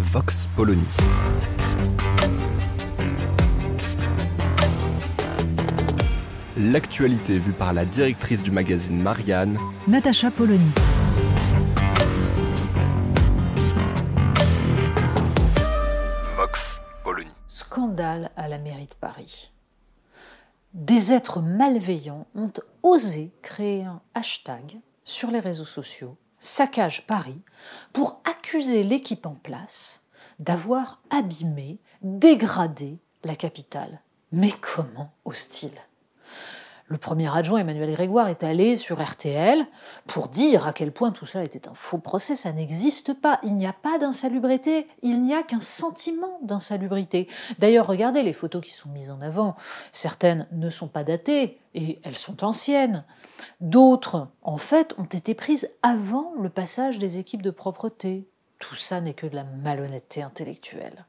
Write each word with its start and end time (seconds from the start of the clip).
Vox 0.00 0.48
Polony. 0.56 0.82
L'actualité 6.56 7.38
vue 7.38 7.52
par 7.52 7.74
la 7.74 7.84
directrice 7.84 8.42
du 8.42 8.50
magazine 8.50 9.00
Marianne, 9.00 9.58
Natacha 9.86 10.30
Polony. 10.30 10.70
Vox 16.34 16.80
Polony. 17.04 17.28
Scandale 17.46 18.30
à 18.36 18.48
la 18.48 18.58
mairie 18.58 18.86
de 18.86 18.94
Paris. 18.98 19.52
Des 20.72 21.12
êtres 21.12 21.42
malveillants 21.42 22.26
ont 22.34 22.52
osé 22.82 23.32
créer 23.42 23.84
un 23.84 24.00
hashtag 24.14 24.78
sur 25.04 25.30
les 25.30 25.40
réseaux 25.40 25.64
sociaux, 25.66 26.16
saccage 26.40 27.06
Paris, 27.06 27.40
pour 27.92 28.20
accuser 28.24 28.82
l'équipe 28.82 29.26
en 29.26 29.34
place 29.34 30.02
d'avoir 30.38 31.00
abîmé, 31.10 31.78
dégradé 32.02 32.98
la 33.22 33.36
capitale. 33.36 34.00
Mais 34.32 34.50
comment 34.50 35.12
osent-ils 35.24 35.78
le 36.90 36.98
premier 36.98 37.32
adjoint 37.32 37.60
Emmanuel 37.60 37.92
Grégoire 37.92 38.26
est 38.26 38.42
allé 38.42 38.74
sur 38.74 39.00
RTL 39.00 39.64
pour 40.08 40.26
dire 40.26 40.66
à 40.66 40.72
quel 40.72 40.90
point 40.90 41.12
tout 41.12 41.24
ça 41.24 41.44
était 41.44 41.68
un 41.68 41.74
faux 41.74 41.98
procès. 41.98 42.34
Ça 42.34 42.52
n'existe 42.52 43.14
pas. 43.14 43.38
Il 43.44 43.54
n'y 43.54 43.66
a 43.66 43.72
pas 43.72 43.96
d'insalubrité. 43.98 44.88
Il 45.02 45.22
n'y 45.22 45.32
a 45.32 45.44
qu'un 45.44 45.60
sentiment 45.60 46.40
d'insalubrité. 46.42 47.28
D'ailleurs, 47.60 47.86
regardez 47.86 48.24
les 48.24 48.32
photos 48.32 48.60
qui 48.60 48.72
sont 48.72 48.88
mises 48.88 49.12
en 49.12 49.20
avant. 49.20 49.54
Certaines 49.92 50.48
ne 50.50 50.68
sont 50.68 50.88
pas 50.88 51.04
datées 51.04 51.60
et 51.74 52.00
elles 52.02 52.16
sont 52.16 52.42
anciennes. 52.42 53.04
D'autres, 53.60 54.26
en 54.42 54.58
fait, 54.58 54.92
ont 54.98 55.04
été 55.04 55.34
prises 55.34 55.70
avant 55.82 56.32
le 56.40 56.48
passage 56.48 56.98
des 56.98 57.18
équipes 57.18 57.42
de 57.42 57.52
propreté. 57.52 58.26
Tout 58.58 58.74
ça 58.74 59.00
n'est 59.00 59.14
que 59.14 59.28
de 59.28 59.36
la 59.36 59.44
malhonnêteté 59.44 60.22
intellectuelle. 60.22 61.06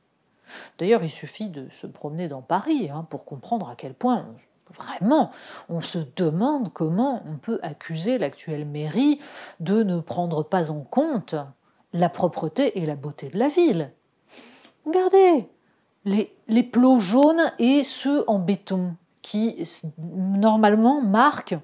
D'ailleurs, 0.77 1.01
il 1.01 1.09
suffit 1.09 1.49
de 1.49 1.69
se 1.71 1.87
promener 1.87 2.27
dans 2.27 2.43
Paris 2.43 2.91
hein, 2.93 3.07
pour 3.09 3.25
comprendre 3.25 3.67
à 3.67 3.75
quel 3.75 3.95
point 3.95 4.27
Vraiment, 4.73 5.31
on 5.69 5.81
se 5.81 5.99
demande 6.15 6.71
comment 6.73 7.23
on 7.27 7.37
peut 7.37 7.59
accuser 7.61 8.17
l'actuelle 8.17 8.65
mairie 8.65 9.19
de 9.59 9.83
ne 9.83 9.99
prendre 9.99 10.43
pas 10.43 10.71
en 10.71 10.81
compte 10.81 11.35
la 11.93 12.09
propreté 12.09 12.79
et 12.79 12.85
la 12.85 12.95
beauté 12.95 13.29
de 13.29 13.37
la 13.37 13.49
ville. 13.49 13.91
Regardez, 14.85 15.49
les, 16.05 16.35
les 16.47 16.63
plots 16.63 16.99
jaunes 16.99 17.51
et 17.59 17.83
ceux 17.83 18.23
en 18.27 18.39
béton 18.39 18.95
qui 19.21 19.63
normalement 19.97 21.01
marquent 21.01 21.57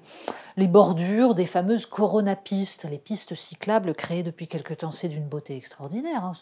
les 0.58 0.66
bordures 0.66 1.36
des 1.36 1.46
fameuses 1.46 1.86
coronapistes, 1.86 2.84
les 2.90 2.98
pistes 2.98 3.36
cyclables 3.36 3.94
créées 3.94 4.24
depuis 4.24 4.48
quelque 4.48 4.74
temps. 4.74 4.90
C'est 4.90 5.08
d'une 5.08 5.28
beauté 5.28 5.56
extraordinaire. 5.56 6.24
Hein, 6.24 6.32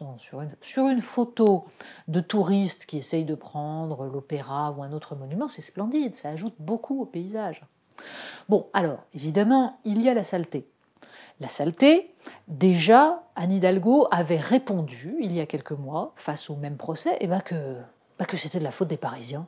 sur, 0.63 0.89
une, 0.89 1.03
photo 1.03 1.67
de 2.09 2.21
touristes 2.21 2.87
qui 2.87 2.97
essayent 2.97 3.27
de 3.27 3.35
prendre 3.35 4.07
l'opéra 4.07 4.73
ou 4.73 4.83
un 4.83 4.93
autre 4.93 5.17
monument, 5.17 5.49
c'est 5.49 5.61
splendide, 5.61 6.15
ça 6.15 6.31
ajoute 6.31 6.55
beaucoup 6.59 7.03
au 7.03 7.05
paysage. 7.05 7.63
Bon, 8.49 8.69
alors, 8.73 9.01
évidemment, 9.15 9.79
il 9.85 10.01
y 10.01 10.09
a 10.09 10.15
la 10.15 10.25
saleté. 10.25 10.67
La 11.39 11.51
saleté, 11.51 12.15
déjà, 12.49 13.23
Anne 13.37 13.53
Hidalgo 13.53 14.09
avait 14.11 14.41
répondu, 14.41 15.15
il 15.21 15.35
y 15.35 15.41
a 15.41 15.47
quelques 15.47 15.73
mois, 15.73 16.15
face 16.17 16.49
au 16.49 16.57
même 16.57 16.79
procès, 16.79 17.19
eh 17.21 17.27
ben 17.27 17.41
que, 17.41 17.77
ben 18.19 18.25
que 18.25 18.39
c'était 18.39 18.61
de 18.61 18.65
la 18.65 18.71
faute 18.71 18.89
des 18.89 18.97
Parisiens. 18.97 19.47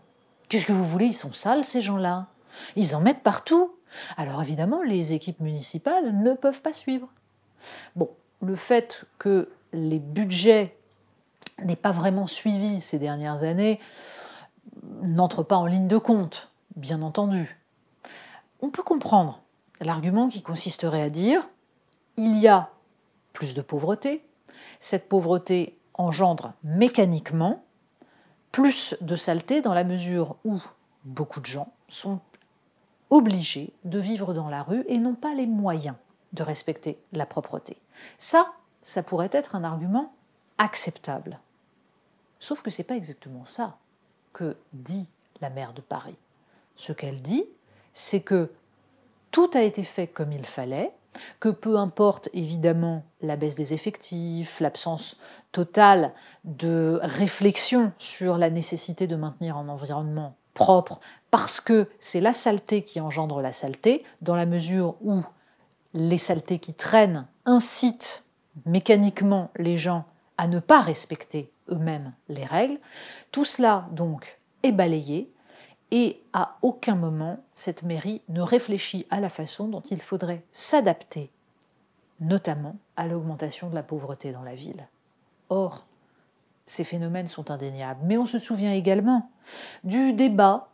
Qu'est-ce 0.50 0.66
que 0.66 0.72
vous 0.72 0.84
voulez? 0.84 1.06
Ils 1.06 1.14
sont 1.14 1.32
sales, 1.32 1.64
ces 1.64 1.80
gens-là. 1.80 2.26
Ils 2.76 2.94
en 2.94 3.00
mettent 3.00 3.22
partout. 3.22 3.77
Alors 4.16 4.42
évidemment, 4.42 4.82
les 4.82 5.12
équipes 5.12 5.40
municipales 5.40 6.16
ne 6.22 6.34
peuvent 6.34 6.62
pas 6.62 6.72
suivre. 6.72 7.08
Bon, 7.96 8.10
le 8.42 8.56
fait 8.56 9.04
que 9.18 9.50
les 9.72 9.98
budgets 9.98 10.76
n'aient 11.64 11.76
pas 11.76 11.92
vraiment 11.92 12.26
suivi 12.26 12.80
ces 12.80 12.98
dernières 12.98 13.42
années 13.42 13.80
n'entre 15.02 15.42
pas 15.42 15.56
en 15.56 15.66
ligne 15.66 15.88
de 15.88 15.98
compte, 15.98 16.50
bien 16.76 17.02
entendu. 17.02 17.58
On 18.60 18.70
peut 18.70 18.82
comprendre 18.82 19.40
l'argument 19.80 20.28
qui 20.28 20.42
consisterait 20.42 21.02
à 21.02 21.10
dire 21.10 21.48
il 22.16 22.38
y 22.38 22.48
a 22.48 22.70
plus 23.32 23.54
de 23.54 23.62
pauvreté, 23.62 24.24
cette 24.80 25.08
pauvreté 25.08 25.78
engendre 25.94 26.52
mécaniquement 26.64 27.64
plus 28.52 28.96
de 29.00 29.16
saleté 29.16 29.60
dans 29.60 29.74
la 29.74 29.84
mesure 29.84 30.36
où 30.44 30.60
beaucoup 31.04 31.40
de 31.40 31.46
gens 31.46 31.72
sont 31.88 32.20
obligés 33.10 33.72
de 33.84 33.98
vivre 33.98 34.34
dans 34.34 34.48
la 34.48 34.62
rue 34.62 34.84
et 34.88 34.98
n'ont 34.98 35.14
pas 35.14 35.34
les 35.34 35.46
moyens 35.46 35.96
de 36.32 36.42
respecter 36.42 36.98
la 37.12 37.26
propreté. 37.26 37.76
Ça, 38.18 38.52
ça 38.82 39.02
pourrait 39.02 39.30
être 39.32 39.54
un 39.54 39.64
argument 39.64 40.12
acceptable. 40.58 41.38
Sauf 42.38 42.62
que 42.62 42.70
ce 42.70 42.82
n'est 42.82 42.86
pas 42.86 42.96
exactement 42.96 43.44
ça 43.44 43.78
que 44.32 44.56
dit 44.72 45.08
la 45.40 45.50
maire 45.50 45.72
de 45.72 45.80
Paris. 45.80 46.16
Ce 46.76 46.92
qu'elle 46.92 47.22
dit, 47.22 47.44
c'est 47.92 48.20
que 48.20 48.52
tout 49.30 49.50
a 49.54 49.62
été 49.62 49.82
fait 49.82 50.06
comme 50.06 50.32
il 50.32 50.46
fallait, 50.46 50.92
que 51.40 51.48
peu 51.48 51.76
importe 51.76 52.28
évidemment 52.32 53.04
la 53.22 53.36
baisse 53.36 53.56
des 53.56 53.74
effectifs, 53.74 54.60
l'absence 54.60 55.16
totale 55.52 56.12
de 56.44 57.00
réflexion 57.02 57.92
sur 57.98 58.38
la 58.38 58.50
nécessité 58.50 59.06
de 59.06 59.16
maintenir 59.16 59.56
un 59.56 59.68
environnement 59.68 60.36
propre, 60.58 61.00
parce 61.30 61.60
que 61.60 61.88
c'est 62.00 62.20
la 62.20 62.34
saleté 62.34 62.82
qui 62.82 63.00
engendre 63.00 63.40
la 63.40 63.52
saleté, 63.52 64.04
dans 64.20 64.34
la 64.34 64.44
mesure 64.44 64.96
où 65.00 65.22
les 65.94 66.18
saletés 66.18 66.58
qui 66.58 66.74
traînent 66.74 67.26
incitent 67.46 68.24
mécaniquement 68.66 69.50
les 69.56 69.78
gens 69.78 70.04
à 70.36 70.48
ne 70.48 70.58
pas 70.58 70.80
respecter 70.80 71.50
eux-mêmes 71.70 72.12
les 72.28 72.44
règles, 72.44 72.78
tout 73.30 73.44
cela 73.44 73.88
donc 73.92 74.40
est 74.64 74.72
balayé 74.72 75.32
et 75.90 76.20
à 76.32 76.58
aucun 76.62 76.96
moment 76.96 77.38
cette 77.54 77.84
mairie 77.84 78.20
ne 78.28 78.42
réfléchit 78.42 79.06
à 79.10 79.20
la 79.20 79.28
façon 79.28 79.68
dont 79.68 79.80
il 79.80 80.00
faudrait 80.00 80.44
s'adapter, 80.50 81.30
notamment 82.20 82.76
à 82.96 83.06
l'augmentation 83.06 83.70
de 83.70 83.74
la 83.76 83.84
pauvreté 83.84 84.32
dans 84.32 84.42
la 84.42 84.54
ville. 84.54 84.88
Or, 85.50 85.86
ces 86.68 86.84
phénomènes 86.84 87.26
sont 87.26 87.50
indéniables. 87.50 88.00
Mais 88.04 88.16
on 88.16 88.26
se 88.26 88.38
souvient 88.38 88.72
également 88.72 89.30
du 89.84 90.12
débat 90.12 90.68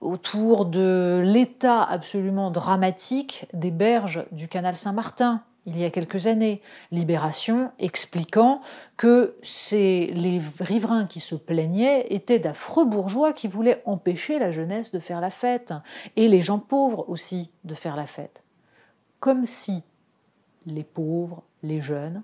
autour 0.00 0.66
de 0.66 1.22
l'état 1.24 1.82
absolument 1.82 2.50
dramatique 2.50 3.46
des 3.52 3.70
berges 3.70 4.24
du 4.32 4.48
canal 4.48 4.76
Saint-Martin, 4.76 5.42
il 5.66 5.80
y 5.80 5.84
a 5.84 5.90
quelques 5.90 6.26
années, 6.26 6.60
Libération 6.90 7.72
expliquant 7.78 8.60
que 8.98 9.34
c'est 9.40 10.10
les 10.12 10.38
riverains 10.60 11.06
qui 11.06 11.20
se 11.20 11.34
plaignaient 11.34 12.06
étaient 12.10 12.38
d'affreux 12.38 12.84
bourgeois 12.84 13.32
qui 13.32 13.48
voulaient 13.48 13.82
empêcher 13.86 14.38
la 14.38 14.52
jeunesse 14.52 14.92
de 14.92 14.98
faire 14.98 15.22
la 15.22 15.30
fête, 15.30 15.72
et 16.16 16.28
les 16.28 16.42
gens 16.42 16.58
pauvres 16.58 17.08
aussi 17.08 17.50
de 17.64 17.74
faire 17.74 17.96
la 17.96 18.06
fête. 18.06 18.42
Comme 19.20 19.46
si 19.46 19.82
les 20.66 20.84
pauvres, 20.84 21.42
les 21.62 21.80
jeunes, 21.80 22.22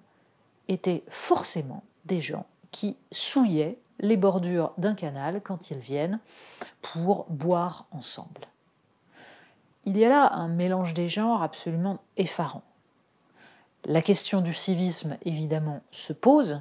étaient 0.68 1.02
forcément 1.08 1.82
des 2.04 2.20
gens 2.20 2.44
qui 2.70 2.96
souillaient 3.10 3.78
les 4.00 4.16
bordures 4.16 4.72
d'un 4.78 4.94
canal 4.94 5.40
quand 5.42 5.70
ils 5.70 5.78
viennent 5.78 6.20
pour 6.82 7.26
boire 7.28 7.86
ensemble. 7.90 8.48
Il 9.84 9.96
y 9.96 10.04
a 10.04 10.08
là 10.08 10.32
un 10.34 10.48
mélange 10.48 10.94
des 10.94 11.08
genres 11.08 11.42
absolument 11.42 11.98
effarant. 12.16 12.62
La 13.84 14.02
question 14.02 14.40
du 14.40 14.52
civisme, 14.52 15.16
évidemment, 15.24 15.80
se 15.90 16.12
pose, 16.12 16.60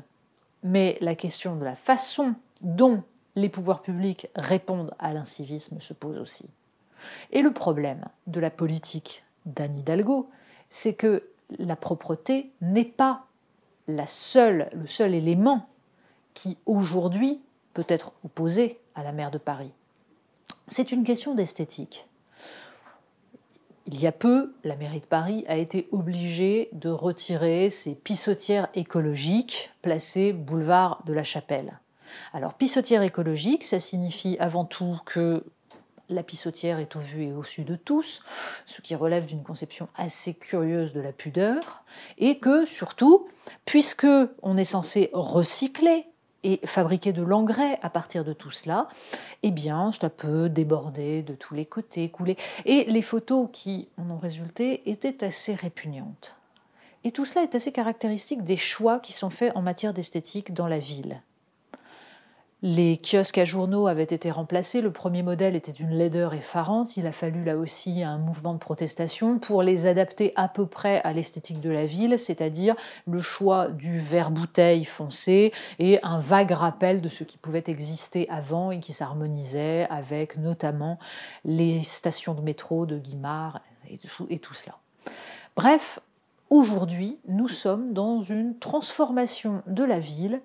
mais 0.64 0.98
la 1.02 1.16
question 1.16 1.56
de 1.56 1.66
la 1.66 1.76
façon 1.76 2.36
dont 2.62 3.04
les 3.36 3.50
pouvoirs 3.50 3.82
publics 3.82 4.28
répondent 4.36 4.94
à 5.00 5.14
l'incivisme 5.14 5.80
se 5.80 5.94
pose 5.94 6.18
aussi. 6.18 6.46
Et 7.32 7.42
le 7.42 7.52
problème 7.52 8.06
de 8.28 8.40
la 8.40 8.50
politique 8.50 9.24
d'Anne 9.46 9.80
Hidalgo, 9.80 10.30
c'est 10.70 10.94
que 10.94 11.30
la 11.58 11.76
propreté 11.76 12.52
n'est 12.62 12.84
pas 12.84 13.26
la 13.88 14.08
seule, 14.08 14.70
le 14.74 14.88
seul 14.88 15.14
élément 15.14 15.68
qui 16.40 16.58
aujourd'hui 16.66 17.42
peut 17.74 17.86
être 17.90 18.14
opposé 18.24 18.80
à 18.96 19.04
la 19.04 19.12
maire 19.12 19.30
de 19.30 19.38
Paris. 19.38 19.74
C'est 20.70 20.94
une 20.94 21.04
question 21.04 21.36
d'esthétique. 21.36 22.08
il 23.88 24.00
y 24.00 24.08
a 24.08 24.14
peu, 24.14 24.54
la 24.64 24.78
mairie 24.78 25.02
de 25.02 25.06
Paris 25.06 25.44
a 25.50 25.58
été 25.58 25.90
obligée 25.92 26.70
de 26.72 26.90
retirer 26.90 27.70
ses 27.70 27.94
pissotières 27.94 28.70
écologiques 28.74 29.72
placées 29.82 30.32
boulevard 30.32 31.04
de 31.06 31.12
la 31.12 31.26
Chapelle. 31.26 31.82
Alors, 32.32 32.54
pissotière 32.54 33.02
écologique, 33.02 33.66
ça 33.66 33.82
signifie 33.82 34.38
avant 34.40 34.64
tout 34.64 34.98
que 35.06 35.44
la 36.08 36.24
pissotière 36.24 36.80
est 36.80 36.96
au 36.96 37.00
vu 37.00 37.24
et 37.24 37.34
au 37.34 37.44
su 37.44 37.64
de 37.64 37.76
tous, 37.76 38.24
ce 38.66 38.82
qui 38.82 38.96
relève 38.96 39.26
d'une 39.26 39.44
conception 39.44 39.90
assez 39.96 40.36
curieuse 40.36 40.94
de 40.94 41.02
la 41.02 41.12
pudeur, 41.12 41.84
et 42.18 42.40
que 42.40 42.66
surtout, 42.66 43.28
puisque 43.66 44.08
on 44.42 44.56
est 44.56 44.64
censé 44.64 45.10
recycler 45.12 46.06
et 46.44 46.60
fabriquer 46.66 47.14
de 47.14 47.22
l'engrais 47.22 47.80
à 47.82 47.90
partir 47.90 48.24
de 48.24 48.34
tout 48.34 48.52
cela, 48.52 48.88
eh 49.44 49.52
bien, 49.52 49.92
ça 49.92 50.10
peut 50.10 50.50
déborder 50.50 51.24
de 51.24 51.36
tous 51.36 51.54
les 51.54 51.66
côtés, 51.66 52.10
couler. 52.10 52.38
Et 52.66 52.86
les 52.86 53.02
photos 53.02 53.50
qui 53.52 53.90
en 53.98 54.10
ont 54.10 54.18
résulté 54.18 54.90
étaient 54.90 55.24
assez 55.24 55.54
répugnantes. 55.56 56.36
Et 57.04 57.12
tout 57.12 57.26
cela 57.26 57.44
est 57.44 57.56
assez 57.56 57.72
caractéristique 57.72 58.44
des 58.44 58.58
choix 58.58 59.00
qui 59.00 59.14
sont 59.14 59.30
faits 59.30 59.54
en 59.56 59.62
matière 59.62 59.94
d'esthétique 59.94 60.54
dans 60.54 60.68
la 60.68 60.80
ville. 60.80 61.22
Les 62.62 62.98
kiosques 62.98 63.38
à 63.38 63.46
journaux 63.46 63.88
avaient 63.88 64.04
été 64.04 64.32
remplacés. 64.32 64.82
Le 64.82 64.92
premier 64.92 65.24
modèle 65.24 65.56
était 65.56 65.72
une 65.72 65.92
laideur 65.92 66.34
effarante. 66.34 66.98
Il 66.98 67.08
a 67.08 67.14
fallu 67.14 67.46
là 67.46 67.56
aussi 67.56 68.04
un 68.04 68.18
mouvement 68.18 68.54
de 68.54 68.60
protestation 68.60 69.40
pour 69.40 69.64
les 69.64 69.88
adapter 69.88 70.34
à 70.36 70.50
peu 70.50 70.66
près 70.66 71.02
à 71.04 71.14
l'esthétique 71.14 71.62
de 71.62 71.70
la 71.70 71.86
ville, 71.86 72.20
c'est-à-dire 72.20 72.76
le 73.08 73.22
choix 73.22 73.70
du 73.70 74.00
verre 74.00 74.30
bouteille 74.30 74.84
foncé 74.84 75.54
et 75.80 76.00
un 76.04 76.20
vague 76.20 76.52
rappel 76.52 77.00
de 77.00 77.08
ce 77.08 77.24
qui 77.24 77.38
pouvait 77.38 77.64
exister 77.68 78.28
avant 78.30 78.72
et 78.72 78.82
qui 78.82 78.92
s'harmonisait 78.92 79.88
avec 79.90 80.36
notamment 80.36 81.00
les 81.46 81.82
stations 81.84 82.34
de 82.34 82.42
métro 82.42 82.86
de 82.86 82.98
Guimard 82.98 83.62
et 84.30 84.40
tout 84.40 84.54
cela. 84.54 84.78
Bref, 85.56 86.02
aujourd'hui, 86.50 87.20
nous 87.30 87.48
sommes 87.48 87.94
dans 87.94 88.20
une 88.20 88.60
transformation 88.60 89.64
de 89.66 89.86
la 89.86 90.00
ville 90.00 90.42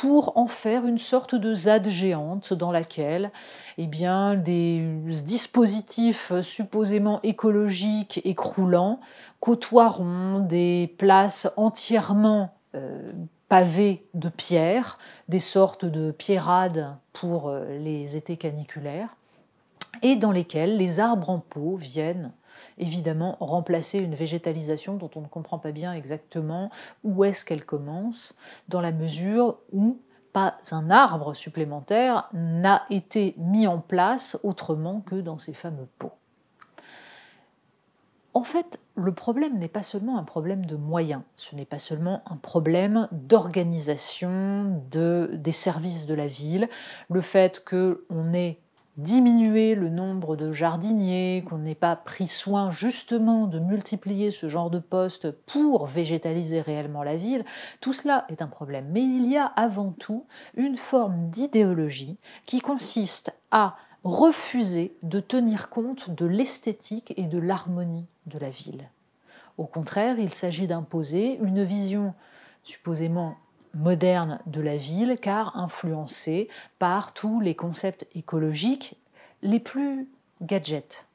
pour 0.00 0.36
en 0.36 0.46
faire 0.46 0.86
une 0.86 0.98
sorte 0.98 1.34
de 1.34 1.54
ZAD 1.54 1.88
géante 1.88 2.52
dans 2.52 2.70
laquelle 2.70 3.32
eh 3.78 3.88
bien, 3.88 4.36
des 4.36 4.86
dispositifs 5.24 6.32
supposément 6.40 7.18
écologiques 7.24 8.20
et 8.24 8.36
côtoieront 9.40 10.38
des 10.38 10.94
places 10.98 11.50
entièrement 11.56 12.54
euh, 12.76 13.10
pavées 13.48 14.06
de 14.14 14.28
pierre, 14.28 14.98
des 15.28 15.40
sortes 15.40 15.84
de 15.84 16.12
pierrades 16.12 16.94
pour 17.12 17.48
euh, 17.48 17.76
les 17.78 18.16
étés 18.16 18.36
caniculaires, 18.36 19.16
et 20.02 20.14
dans 20.14 20.30
lesquelles 20.30 20.76
les 20.76 21.00
arbres 21.00 21.30
en 21.30 21.40
pot 21.40 21.74
viennent 21.74 22.30
évidemment 22.78 23.36
remplacer 23.40 23.98
une 23.98 24.14
végétalisation 24.14 24.96
dont 24.96 25.10
on 25.16 25.20
ne 25.20 25.26
comprend 25.26 25.58
pas 25.58 25.72
bien 25.72 25.92
exactement 25.92 26.70
où 27.04 27.24
est-ce 27.24 27.44
qu'elle 27.44 27.64
commence, 27.64 28.36
dans 28.68 28.80
la 28.80 28.92
mesure 28.92 29.58
où 29.72 29.98
pas 30.32 30.56
un 30.72 30.90
arbre 30.90 31.34
supplémentaire 31.34 32.28
n'a 32.32 32.84
été 32.90 33.34
mis 33.38 33.66
en 33.66 33.78
place 33.78 34.38
autrement 34.42 35.00
que 35.00 35.16
dans 35.16 35.38
ces 35.38 35.54
fameux 35.54 35.88
pots. 35.98 36.12
En 38.34 38.44
fait, 38.44 38.78
le 38.94 39.12
problème 39.12 39.58
n'est 39.58 39.68
pas 39.68 39.82
seulement 39.82 40.18
un 40.18 40.22
problème 40.22 40.64
de 40.66 40.76
moyens, 40.76 41.22
ce 41.34 41.56
n'est 41.56 41.64
pas 41.64 41.78
seulement 41.78 42.22
un 42.26 42.36
problème 42.36 43.08
d'organisation 43.10 44.82
de, 44.90 45.30
des 45.32 45.52
services 45.52 46.06
de 46.06 46.14
la 46.14 46.26
ville, 46.26 46.68
le 47.10 47.20
fait 47.20 47.64
qu'on 47.64 48.34
ait 48.34 48.60
diminuer 48.98 49.76
le 49.76 49.88
nombre 49.88 50.36
de 50.36 50.50
jardiniers, 50.52 51.44
qu'on 51.48 51.58
n'ait 51.58 51.76
pas 51.76 51.96
pris 51.96 52.26
soin 52.26 52.70
justement 52.72 53.46
de 53.46 53.60
multiplier 53.60 54.30
ce 54.30 54.48
genre 54.48 54.70
de 54.70 54.80
postes 54.80 55.30
pour 55.30 55.86
végétaliser 55.86 56.60
réellement 56.60 57.04
la 57.04 57.16
ville, 57.16 57.44
tout 57.80 57.92
cela 57.92 58.26
est 58.28 58.42
un 58.42 58.48
problème. 58.48 58.88
Mais 58.90 59.02
il 59.02 59.30
y 59.30 59.36
a 59.36 59.46
avant 59.46 59.92
tout 59.92 60.26
une 60.56 60.76
forme 60.76 61.30
d'idéologie 61.30 62.18
qui 62.44 62.60
consiste 62.60 63.32
à 63.52 63.76
refuser 64.02 64.96
de 65.02 65.20
tenir 65.20 65.68
compte 65.70 66.10
de 66.10 66.26
l'esthétique 66.26 67.14
et 67.16 67.26
de 67.26 67.38
l'harmonie 67.38 68.06
de 68.26 68.38
la 68.38 68.50
ville. 68.50 68.90
Au 69.58 69.66
contraire, 69.66 70.18
il 70.18 70.30
s'agit 70.30 70.66
d'imposer 70.66 71.38
une 71.42 71.62
vision 71.62 72.14
supposément 72.62 73.36
moderne 73.74 74.40
de 74.46 74.60
la 74.60 74.76
ville 74.76 75.18
car 75.20 75.56
influencée 75.56 76.48
par 76.78 77.12
tous 77.12 77.40
les 77.40 77.54
concepts 77.54 78.06
écologiques 78.14 78.96
les 79.42 79.60
plus 79.60 80.08
gadgets. 80.42 81.06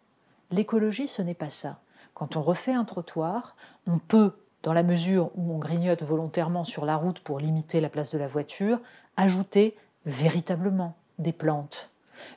L'écologie, 0.52 1.08
ce 1.08 1.22
n'est 1.22 1.34
pas 1.34 1.50
ça. 1.50 1.80
Quand 2.14 2.36
on 2.36 2.42
refait 2.42 2.74
un 2.74 2.86
trottoir, 2.86 3.56
on 3.88 3.98
peut, 3.98 4.34
dans 4.62 4.74
la 4.74 4.84
mesure 4.84 5.32
où 5.36 5.54
on 5.54 5.58
grignote 5.58 6.04
volontairement 6.04 6.64
sur 6.64 6.86
la 6.86 6.96
route 6.96 7.20
pour 7.20 7.40
limiter 7.40 7.82
la 7.82 7.90
place 7.90 8.12
de 8.12 8.18
la 8.18 8.28
voiture, 8.28 8.80
ajouter 9.18 9.76
véritablement 10.06 10.96
des 11.20 11.34
plantes, 11.34 11.90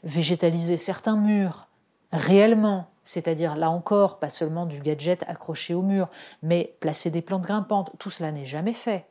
végétaliser 0.03 0.77
certains 0.77 1.17
murs, 1.17 1.67
réellement, 2.13 2.89
c'est-à-dire 3.05 3.57
là 3.57 3.71
encore, 3.71 4.19
pas 4.19 4.31
seulement 4.31 4.67
du 4.67 4.81
gadget 4.81 5.25
accroché 5.29 5.75
au 5.75 5.83
mur, 5.83 6.09
mais 6.43 6.75
placer 6.81 7.11
des 7.11 7.23
plantes 7.23 7.45
grimpantes, 7.45 7.93
tout 7.99 8.11
cela 8.11 8.33
n'est 8.33 8.47
jamais 8.47 8.75
fait. 8.75 9.05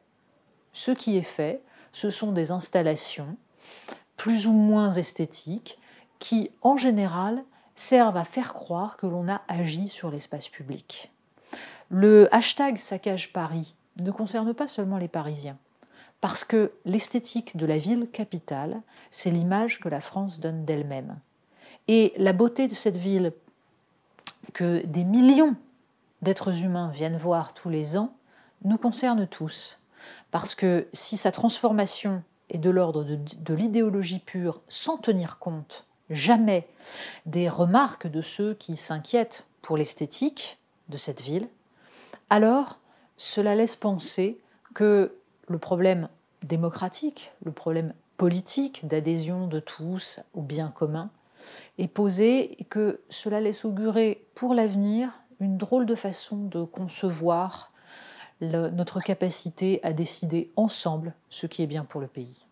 Ce 0.75 0.91
qui 0.91 1.15
est 1.15 1.21
fait, 1.21 1.63
ce 1.93 2.09
sont 2.09 2.33
des 2.33 2.51
installations 2.51 3.37
plus 4.17 4.45
ou 4.45 4.51
moins 4.51 4.91
esthétiques 4.91 5.79
qui, 6.19 6.51
en 6.61 6.75
général, 6.75 7.45
servent 7.75 8.17
à 8.17 8.25
faire 8.25 8.53
croire 8.53 8.97
que 8.97 9.07
l'on 9.07 9.29
a 9.29 9.41
agi 9.47 9.87
sur 9.87 10.11
l'espace 10.11 10.49
public. 10.49 11.13
Le 11.87 12.27
hashtag 12.35 12.75
saccage 12.75 13.31
Paris 13.31 13.73
ne 14.01 14.11
concerne 14.11 14.53
pas 14.53 14.67
seulement 14.67 14.97
les 14.97 15.07
Parisiens, 15.07 15.57
parce 16.19 16.43
que 16.43 16.73
l'esthétique 16.83 17.55
de 17.55 17.65
la 17.65 17.77
ville 17.77 18.09
capitale, 18.11 18.81
c'est 19.09 19.31
l'image 19.31 19.79
que 19.79 19.87
la 19.87 20.01
France 20.01 20.41
donne 20.41 20.65
d'elle-même. 20.65 21.17
Et 21.87 22.11
la 22.17 22.33
beauté 22.33 22.67
de 22.67 22.75
cette 22.75 22.97
ville 22.97 23.31
que 24.51 24.85
des 24.85 25.05
millions 25.05 25.55
d'êtres 26.21 26.65
humains 26.65 26.91
viennent 26.91 27.15
voir 27.15 27.53
tous 27.53 27.69
les 27.69 27.95
ans 27.95 28.13
nous 28.65 28.77
concerne 28.77 29.25
tous. 29.25 29.79
Parce 30.35 30.53
que 30.53 30.85
si 30.91 31.15
sa 31.15 31.31
transformation 31.31 32.21
est 32.49 32.57
de 32.57 32.69
l'ordre 32.69 33.05
de, 33.05 33.53
l'idéologie 33.53 34.19
pure, 34.19 34.59
sans 34.67 34.97
tenir 34.97 35.39
compte 35.39 35.85
jamais 36.09 36.67
des 37.25 37.47
remarques 37.47 38.07
de 38.07 38.21
ceux 38.21 38.53
qui 38.53 38.75
s'inquiètent 38.75 39.45
pour 39.61 39.77
l'esthétique 39.77 40.59
de 40.89 40.97
cette 40.97 41.21
ville, 41.21 41.47
alors 42.29 42.79
cela 43.15 43.55
laisse 43.55 43.77
penser 43.77 44.37
que 44.73 45.15
le 45.47 45.57
problème 45.57 46.09
démocratique, 46.43 47.31
le 47.45 47.53
problème 47.53 47.93
politique 48.17 48.85
d'adhésion 48.85 49.47
de 49.47 49.61
tous 49.61 50.19
au 50.33 50.41
bien 50.41 50.67
commun 50.67 51.11
est 51.77 51.87
posé 51.87 52.59
et 52.59 52.65
que 52.65 52.99
cela 53.09 53.39
laisse 53.39 53.63
augurer 53.63 54.27
pour 54.35 54.53
l'avenir 54.53 55.13
une 55.39 55.55
drôle 55.55 55.85
de 55.85 55.95
façon 55.95 56.35
de 56.35 56.65
concevoir 56.65 57.71
notre 58.41 58.99
capacité 58.99 59.79
à 59.83 59.93
décider 59.93 60.51
ensemble 60.55 61.13
ce 61.29 61.47
qui 61.47 61.63
est 61.63 61.67
bien 61.67 61.85
pour 61.85 62.01
le 62.01 62.07
pays. 62.07 62.45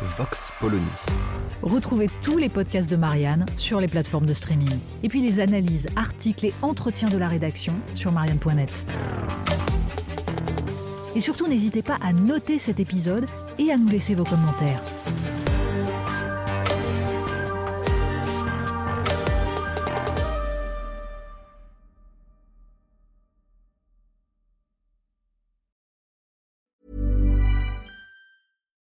Vox 0.00 0.50
Polony. 0.60 0.84
Retrouvez 1.62 2.10
tous 2.22 2.36
les 2.36 2.50
podcasts 2.50 2.90
de 2.90 2.96
Marianne 2.96 3.46
sur 3.56 3.80
les 3.80 3.88
plateformes 3.88 4.26
de 4.26 4.34
streaming. 4.34 4.78
Et 5.02 5.08
puis 5.08 5.22
les 5.22 5.40
analyses, 5.40 5.88
articles 5.96 6.46
et 6.46 6.54
entretiens 6.60 7.08
de 7.08 7.16
la 7.16 7.28
rédaction 7.28 7.74
sur 7.94 8.12
marianne.net. 8.12 8.86
Et 11.14 11.20
surtout, 11.20 11.48
n'hésitez 11.48 11.82
pas 11.82 11.96
à 12.02 12.12
noter 12.12 12.58
cet 12.58 12.78
épisode 12.78 13.26
et 13.58 13.72
à 13.72 13.78
nous 13.78 13.88
laisser 13.88 14.14
vos 14.14 14.24
commentaires. 14.24 14.82